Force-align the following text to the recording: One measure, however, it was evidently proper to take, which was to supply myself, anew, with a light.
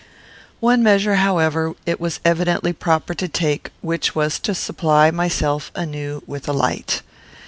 One 0.59 0.81
measure, 0.81 1.17
however, 1.17 1.75
it 1.85 1.99
was 2.01 2.19
evidently 2.25 2.73
proper 2.73 3.13
to 3.13 3.27
take, 3.27 3.69
which 3.81 4.15
was 4.15 4.39
to 4.39 4.55
supply 4.55 5.11
myself, 5.11 5.71
anew, 5.75 6.23
with 6.25 6.49
a 6.49 6.53
light. 6.53 7.03